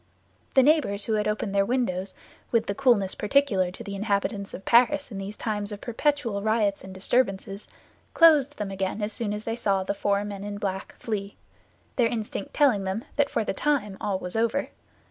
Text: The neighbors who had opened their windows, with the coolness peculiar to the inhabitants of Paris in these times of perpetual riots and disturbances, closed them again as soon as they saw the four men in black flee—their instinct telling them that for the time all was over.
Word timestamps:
The 0.55 0.63
neighbors 0.63 1.05
who 1.05 1.13
had 1.13 1.27
opened 1.27 1.53
their 1.53 1.63
windows, 1.63 2.15
with 2.49 2.65
the 2.65 2.73
coolness 2.73 3.13
peculiar 3.13 3.69
to 3.69 3.83
the 3.83 3.93
inhabitants 3.93 4.55
of 4.55 4.65
Paris 4.65 5.11
in 5.11 5.19
these 5.19 5.37
times 5.37 5.71
of 5.71 5.79
perpetual 5.79 6.41
riots 6.41 6.83
and 6.83 6.91
disturbances, 6.91 7.67
closed 8.15 8.57
them 8.57 8.71
again 8.71 9.03
as 9.03 9.13
soon 9.13 9.31
as 9.31 9.43
they 9.43 9.55
saw 9.55 9.83
the 9.83 9.93
four 9.93 10.25
men 10.25 10.43
in 10.43 10.57
black 10.57 10.95
flee—their 10.97 12.07
instinct 12.07 12.51
telling 12.51 12.83
them 12.83 13.03
that 13.15 13.29
for 13.29 13.43
the 13.43 13.53
time 13.53 13.95
all 14.01 14.17
was 14.17 14.35
over. 14.35 14.69